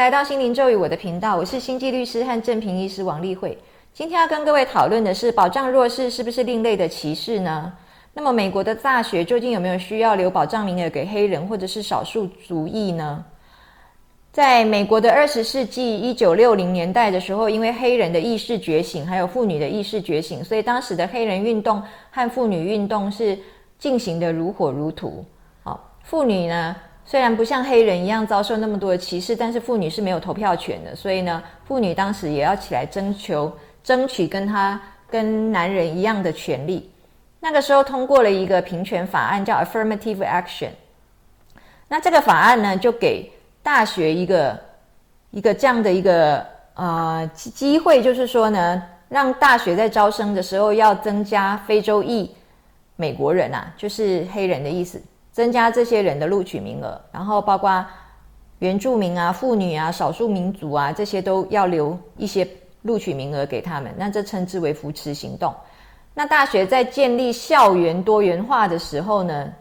[0.00, 3.58] 来到心灵咒语我的频道，我是星际律师和正平医师王丽慧。
[3.92, 7.70] 今天要跟各位讨论的是，保障弱势是不是另类的歧视呢？
[8.14, 13.22] 那么，美国的大学究竟有没有需要留保障名额给黑人或者是少数族裔呢？
[14.32, 23.38] 在美国的二十世纪一九六零年代的时候，因为黑人的意识觉醒，还有妇女的意识觉醒，所以当时的黑人运动和妇女运动是
[23.78, 25.22] 进行的如火如荼。
[25.62, 26.74] 好，妇女呢？
[27.04, 36.88] 虽然不像黑人一样遭受那么多的歧视，但是妇女是没有投票权的，所以呢，妇女当时也要起来征求、争取跟她跟男人一样的权利。
[37.40, 40.68] 那个时候通过了一个平权法案，叫 Affirmative Action。
[41.88, 43.28] 那这个法案呢，就给
[43.62, 44.60] 大学一个
[45.30, 52.30] 一个这样的一个呃机会，就是说呢，让大学在招生的时候要增加非洲裔
[52.94, 55.02] 美国人啊，就是黑人的意思。
[55.32, 57.84] 增加这些人的录取名额，然后包括
[58.58, 62.46] 原住民啊、妇女啊、少数民族啊，这些都要留一些
[62.82, 63.94] 录取名额给他们。
[63.96, 65.54] 那这称之为扶持行动。
[66.12, 69.52] 那大学在建立校园多元化的时候呢，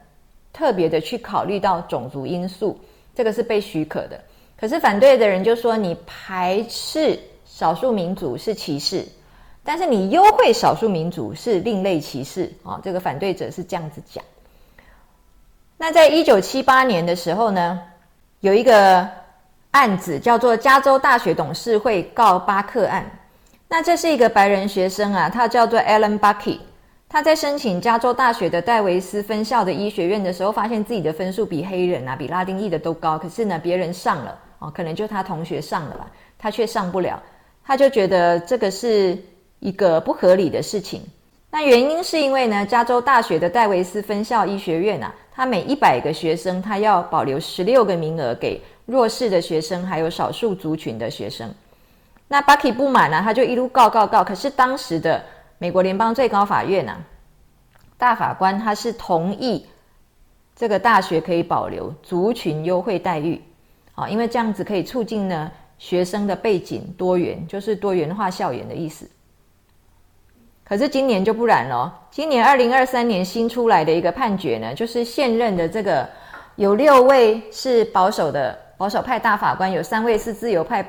[0.51, 2.77] 特别的去考虑到种族因素，
[3.13, 4.19] 这个是被许可的。
[4.57, 9.05] 可是反对的人就说，你排斥少数民族是歧视，
[9.63, 12.81] 但是你优惠少数民族是另类歧视啊。
[12.83, 14.21] 这个反对者是这样子讲。
[15.81, 17.79] 那在一九七八年的时候呢，
[18.41, 19.07] 有一个
[19.71, 23.09] 案子叫做加州大学董事会告巴克案。
[23.69, 26.59] 那这是一个白人学生啊，他叫做 Alan Bucky。
[27.07, 33.17] 他在申请加州大学的戴维斯分校的医学院的时候，发现自己的分数比黑人啊、比拉丁裔的都高。
[33.17, 37.23] 可是呢，别人上了哦，可能就他同学上了吧，他却上不了。
[37.63, 39.17] 他就觉得这个是
[39.59, 41.01] 一个不合理的事情。
[41.51, 45.13] 那原因是因为呢，加州大学的戴维斯分校医学院啊。
[45.31, 51.49] 他每一百个学生，他要保留十六个名额给弱势的学生，还有少数族群的学生。
[52.27, 54.21] 那 Bucky 不满呢，他就一路告告告。
[54.21, 55.23] 可是当时的
[55.57, 56.97] 美国联邦最高法院呢，
[57.97, 59.65] 大法官他是同意
[60.57, 63.41] 这个大学可以保留族群优惠待遇，
[63.95, 69.09] 啊，因为这样子可以促进呢学生的背景多元，就是多元化校园的意思。
[70.69, 71.91] 可是今年就不然了。
[72.11, 76.07] 今年二零二三年新出来的一个判决呢，就是现任的这个
[76.57, 80.85] 有六位是保守的保守派大法官，有三位是自由派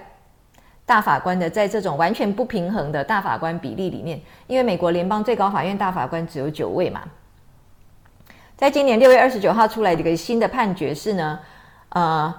[0.85, 7.01] 大法官的，在这种完全不平衡的大法官比例里面，因为美国联邦最高法院大法官只有九位嘛，
[8.59, 11.39] 在今年六月二十九号出来的一个新的判决是呢，
[11.89, 12.35] 呃，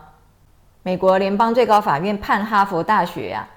[0.83, 3.47] 美国联邦最高法院判哈佛大学呀。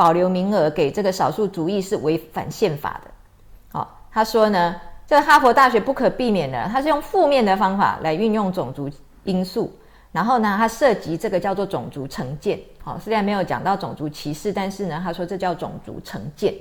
[0.00, 3.10] 保留名额给这个少数族裔是违反宪法的。
[3.70, 4.74] 好，他说呢，
[5.06, 8.88] 这个哈佛大学不可避免的，他是用负面的方法来运用种族
[9.24, 9.70] 因素，
[10.10, 12.58] 然后呢，他涉及这个叫做种族成见。
[12.82, 16.54] 好，虽然没有讲到种族歧视，但是呢，他说这叫种族成见。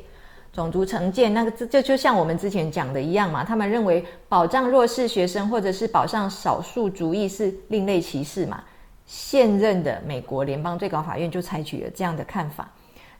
[0.52, 8.62] 种族成见，那个这这就像我们之前讲的一样嘛，他们认为保障弱势学生或者是保障少数族裔是另类歧视嘛。
[9.06, 12.70] 现任的美国联邦最高法院就采取了这样的看法。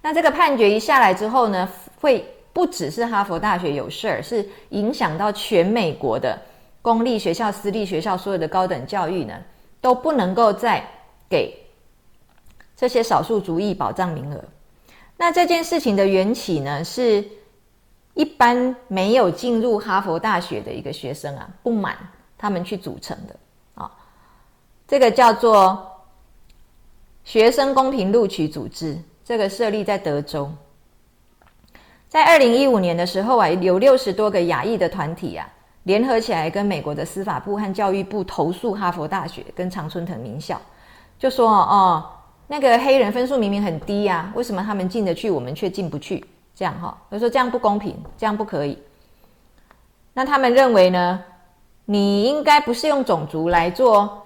[0.02, 6.40] 那这个判决一下来之后呢，会不只是哈佛大学有事儿，是影响到全美国的
[6.82, 9.38] 公立学校、私立学校所有的高等教育呢，
[9.82, 10.86] 都不能够再
[11.30, 11.54] 给
[12.78, 14.42] 这些少数族裔保障名额。
[15.18, 17.24] 那这件事情的缘起呢，是
[18.14, 21.98] 一般没有进入哈佛大学的一个学生啊，不满
[22.38, 23.36] 他们去组成的
[23.76, 23.92] 啊，
[24.88, 25.86] 这个叫做
[27.26, 28.98] 学生公平录取组织。
[29.30, 30.50] 这个设立在德州，
[32.08, 35.48] 在二零一五年的时候啊，有六十多个亚裔的团体啊，
[35.84, 40.60] 联合起来跟美国的司法部和教育部投诉哈佛大学跟常春藤名校，
[41.20, 42.04] 就说哦，
[42.48, 46.26] 那个黑人分数明明很低呀，为什么他们进得去，我们却进不去？
[46.56, 48.82] 这样哈，就说这样不公平，这样不可以。
[50.12, 51.24] 那他们认为呢，
[51.86, 54.26] 你应该不是用种族来做。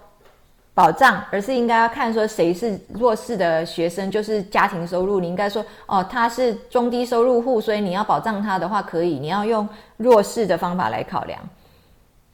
[0.75, 5.19] 保障，而是应该要看说谁是弱势的学生，就是家庭收入。
[5.19, 11.39] 你应该说，哦，他是中低收入户，所以你要保障他的话，可以，你要用弱势的方法来考量，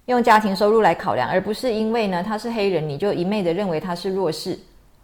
[0.06, 4.58] 用家庭收入来考量，而不是因为呢他是黑人，你就一昧的认为他是弱势。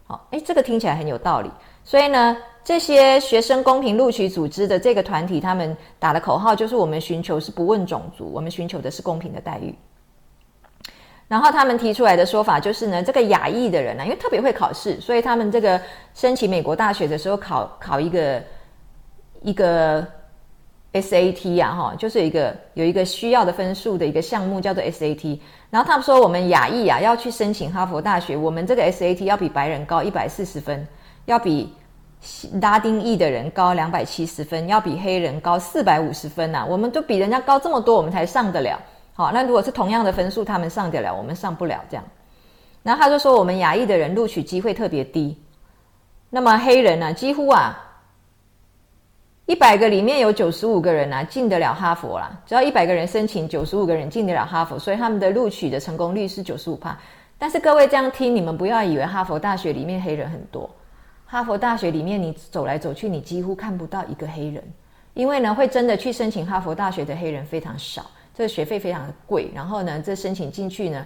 [0.08, 1.52] 好，诶，这个听起来很有道理。
[1.84, 9.76] 所以呢，这些学生公平录取组织的这个团体，他们打的口号就是：我们寻求是不问种族，我们寻求的是公平的待遇。
[11.28, 15.82] 然后他们提出来的说法就是呢，这个亚裔的人呢，因为特别会考试，所以他们这个
[16.14, 18.44] 申请美国大学的时候考考一个
[19.42, 20.06] 一个
[20.94, 25.40] SAT 呀，哈，就是一个有一个需要的分数的一个项目叫做 SAT。
[25.72, 30.88] 然后他们说，我们亚裔啊要去申请哈佛大学，我们这个 SAT 要比白人高一百四十分，
[31.26, 31.74] 要比
[32.62, 36.66] 拉丁裔的人高两百七十分，要比黑人高四百五十分呐。
[36.66, 38.80] 我们都比人家高这么多，我们才上得了。
[39.18, 42.04] 好，那如果是同样的分数，他们上得了，我们上不了这样。
[42.84, 45.42] 然后他就说，我们亚裔的人录取机会特别低。
[46.30, 47.82] 那么黑人呢，几乎啊。
[49.46, 56.98] 一百个里面有九十五个人啊进得了哈佛啦，只要一百个人申请，九十五个人进得了哈佛，所以他们的录取的成功率是九十五帕。
[57.38, 60.68] 但是各位这样听，你们不要以为哈佛大学里面黑人很多，
[61.26, 64.64] 哈佛大学里面你走来走去，你几乎看不到一个黑人，
[65.14, 71.04] 因为呢会真的去申请哈佛大学的黑人非常少，这个学费非常的贵，然后呢这申请进去呢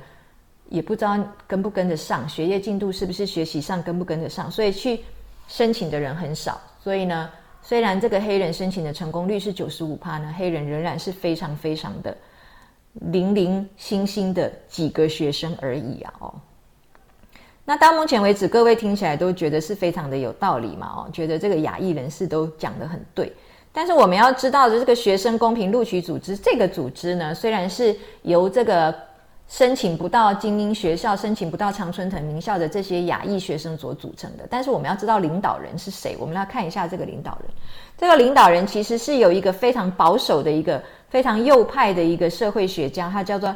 [0.67, 1.17] 也不知道
[1.47, 4.99] 跟不跟得上，学业进度是不是学习上跟不跟得上，所以去
[5.47, 7.29] 申请的人很少，所以呢。
[7.61, 12.17] 虽然这个黑人申请的成功率是九十五帕呢，黑人仍然是非常非常的
[12.93, 16.13] 零零星星的几个学生而已啊！
[16.19, 16.33] 哦，
[17.65, 20.87] 那到目前为止，各位听起来都觉得是非常的有道理嘛？
[20.87, 23.31] 哦，觉得这个亚裔人士都讲得很对。
[23.79, 28.93] 但是我们要知道的，这个学生公平录取组织这个组织呢，虽然是由这个。
[29.47, 36.15] 申请不到精英学校、申请不到常春藤名校的这些亚裔学生所组成的，但是我们要知道领导人是谁。
[36.19, 37.49] 我们来看一下这个领导人。
[37.97, 40.79] 这个领导人其实是有一个非常保守的一个、
[41.09, 43.55] 非常右派的一个社会学家，他叫做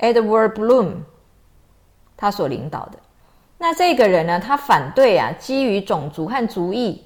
[0.00, 0.94] Edward Bloom，
[2.16, 2.98] 他所领导的。
[3.58, 7.00] 那这个人呢，他反对啊，基于种族和族裔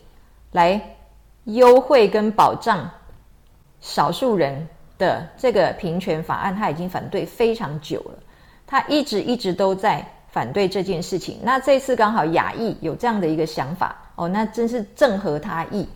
[0.52, 0.80] 来
[1.44, 2.90] 优惠跟保障
[3.80, 4.66] 少数人。
[4.98, 8.12] 的这个平权法案，他已经反对非常久了，
[8.64, 11.40] 他一直一直都在反对这件事情。
[11.42, 15.88] 那这次刚好亚裔有这样的一个想法哦，那真是正合他意。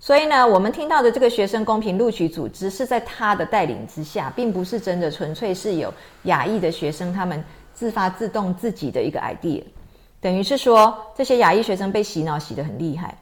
[0.00, 5.92] 所以呢，我们听到的这个学生公平录取组织是在他的带领之下，并不是真的纯粹是有
[6.22, 9.62] 亚裔的学生他们自发自动自己的一个 idea，
[10.22, 13.14] 等于是说这些亚裔学生被洗脑洗得很厉害。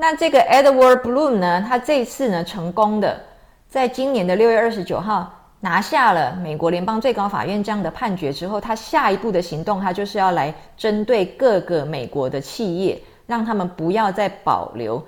[0.00, 3.20] 那这个 Edward Bloom 呢，他这次呢成功的。
[3.68, 5.30] 在今年的六月二十九号
[5.60, 15.04] 拿下了美国联邦最高法院这样的判决之后，他下一步的行动，他就是要来针对各个美国的企业，让他们不要再保留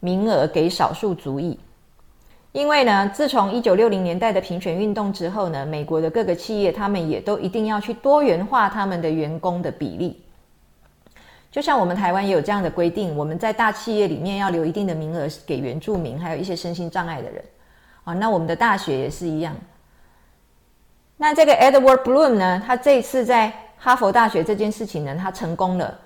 [0.00, 1.58] 名额给少数族裔。
[2.52, 10.22] 因为呢，自从一九六零年代的平权运动之后呢，美国的各个企业他们也都一定要去多元化他们的员工的比例。
[11.52, 17.44] 就像我们台湾也有这样的规定，我们在大企业里面要留一定的名额给原住民，还有一些身心障碍的人。
[18.04, 19.54] 啊，那我们的大学也是一样。
[21.18, 25.96] 那这个 Edward Bloom 呢，他这次在哈佛大学这件事情呢，他成功了，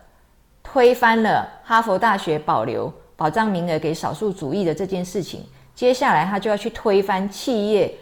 [0.65, 5.47] 推翻了哈佛大学保留保障名额给少数族裔的这件事情。
[5.77, 7.95] 接下来他就要去推翻企业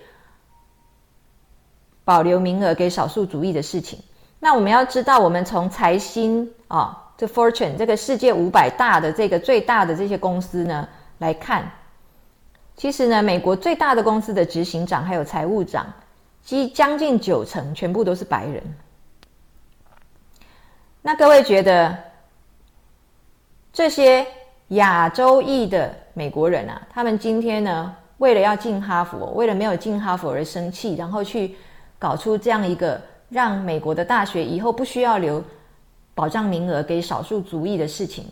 [2.05, 3.99] 保留名额给少数族裔的事情。
[4.41, 7.03] 那我们要知道，我们从财新啊。
[7.17, 10.89] 这 Fortune 这个世界五百大的这个最大的这些公司呢
[11.19, 11.71] 来看，
[12.77, 15.87] 其实呢，美国最大的公司的执行长还有财务长，
[16.43, 18.61] 即将近九成全部都是白人。
[21.03, 21.97] 那各位觉得
[23.73, 24.27] 这些
[24.69, 31.55] 亚洲裔的美国人啊，他们今天呢，为了要进哈佛，为了没有进哈佛而生气，然后去
[31.97, 35.41] 搞出这样一个让美国的大学以后不需要留。
[36.15, 38.25] 保障名额给少数族裔的事情，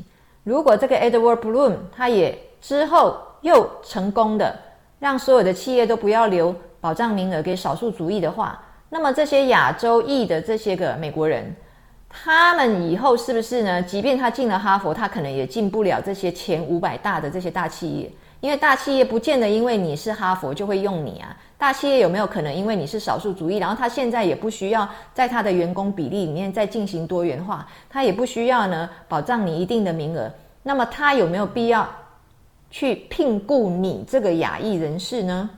[0.44, 4.56] 如果这个 Edward Bloom 他也之后又成功的
[4.98, 11.54] 让所有的企业都不要留保障名额给少数族裔的话，那么这些亚洲裔的这些个美国人，
[12.08, 13.82] 他们以后是不是呢？
[13.82, 18.10] 即便他进了哈佛，他可能也进不了这些前五百大的这些大企业。
[18.40, 30.28] 因为大企业不见得因为你是哈佛就会用你啊，大企业有没有可能因为你是少数族裔，然后他现在也不需要在他的员工比例里面再进行多元化，他也不需要呢保障你一定的名额，
[30.64, 31.88] 那么他有没有必要
[32.68, 35.48] 去聘雇你这个亚裔人士呢？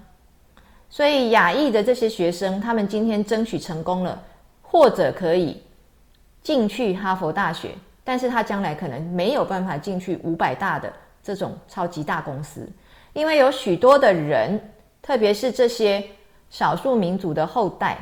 [0.90, 4.22] 所以亚裔的这些学生，他们今天争取成功了，
[4.60, 5.62] 或者可以
[6.42, 7.70] 进去哈佛大学，
[8.04, 10.92] 但是他将来可能没有办法进去五百大的。
[11.22, 12.68] 这种超级大公司，
[13.14, 14.60] 因为有许多的人，
[15.06, 16.02] 特别是这些
[16.48, 17.98] 少数民族的后代，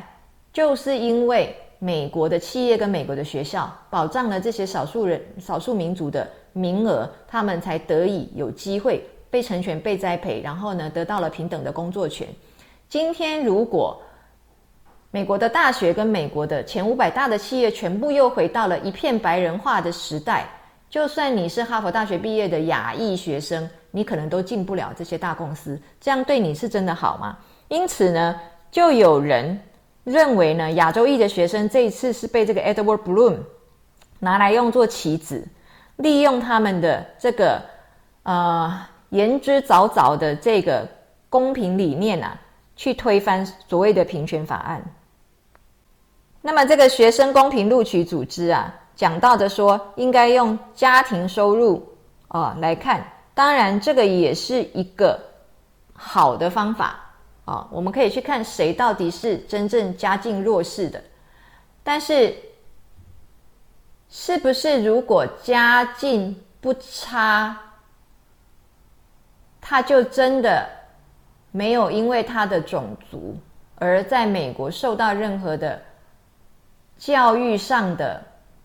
[0.53, 12.25] 就是因为美国的企业跟美国的学校保障了这些少数人、少数民族的名额，他们才得以有机会被成全、被栽培，然后呢，得到了平等的工作权。
[12.87, 14.01] 今天，如果
[15.11, 20.47] 美国的大学跟美国的前五百大的企业全部又回到了一片白人化的时代，
[20.93, 25.81] 就算你是哈佛大学毕业的亚裔学生，你可能都进不了这些大公司。
[25.99, 27.35] 这样对你是真的好吗？
[27.67, 29.59] 因此呢，就有人
[30.03, 33.37] 认为呢，亚洲裔的学生这一次是被这个 Edward Bloom
[34.19, 35.43] 拿来用作棋子，
[35.95, 37.59] 利用他们的这个
[38.21, 40.87] 呃言之凿凿的这个
[41.27, 42.39] 公平理念啊，
[42.75, 44.79] 去推翻所谓的平权法案。
[46.39, 48.71] 那么这个学生公平录取组织啊。
[48.95, 51.83] 讲到的说，应该用家庭收入
[52.27, 55.19] 啊来看，当然这个也是一个
[55.93, 56.99] 好的方法
[57.45, 57.67] 啊。
[57.71, 61.03] 我们可以去看谁到底是真正家境弱势的，
[61.83, 62.35] 但是
[64.09, 67.57] 是不是如果家境不差，
[69.59, 70.69] 他就真的
[71.51, 73.35] 没有因为他的种族
[73.75, 75.81] 而在美国受到任何的
[76.97, 78.23] 教育上的？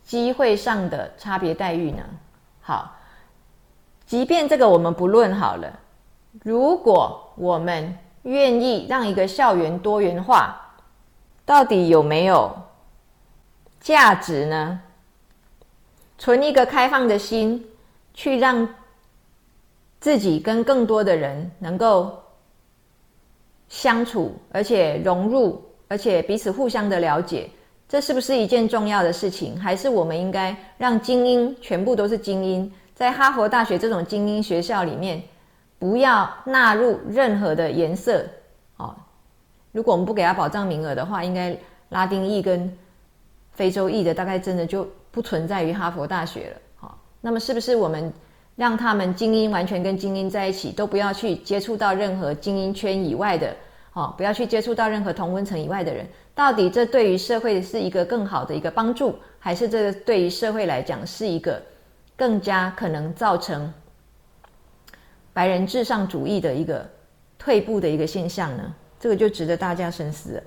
[0.09, 2.03] 机会上的差别待遇呢？
[2.63, 2.97] 好，
[4.07, 5.71] 即便这个我们不论好了，
[6.43, 10.59] 如果我们愿意让一个校园多元化，
[11.45, 12.51] 到底有没有
[13.81, 14.81] 价值呢？
[16.17, 17.63] 存一个开放的心，
[18.15, 18.67] 去让
[20.01, 22.19] 自己跟更多的人能够
[23.69, 27.51] 相处，而且融入，而且彼此互相的了解。
[27.89, 29.59] 这是不是一件重要的事情？
[29.59, 35.23] 还是我们应该让精英全部都是精英，在哈佛大学这种精英学校里面，
[35.79, 38.27] 不要纳入任何的颜色？
[38.77, 38.95] 哦，
[39.73, 41.57] 如果我们不给他保障名额的话，应该
[41.89, 42.71] 拉丁裔跟
[43.53, 46.57] 非洲裔的大概真的就不存在于哈佛大学了。
[46.77, 48.13] 好，那么是不是我们
[48.55, 53.57] 让他们精英完全跟精英在一起，都不要去接触到任何精英圈以外的？
[53.95, 56.07] 哦，不要去接触到任何同温层以外的人。
[56.39, 61.61] 到底这对于社会是一个更好的一个帮助，还是这个对于社会来讲是一个
[62.17, 63.75] 更加可能造成
[65.33, 66.89] 白人至上主义的一个
[67.41, 68.73] 退步的一个现象呢？
[69.01, 70.43] 这个就值得大家深思了。